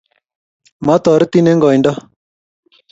[0.85, 1.91] matarotin eng' koindo